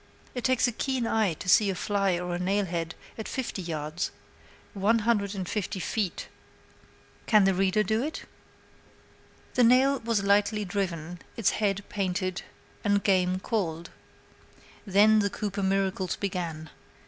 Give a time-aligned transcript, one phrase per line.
[0.33, 4.09] It takes a keen eye to see a fly or a nailhead at fifty yards
[4.73, 6.27] one hundred and fifty feet.
[7.27, 8.23] Can the reader do it?
[9.53, 12.41] The nail was lightly driven, its head painted,
[12.83, 13.91] and game called.
[14.87, 16.71] Then the Cooper miracles began.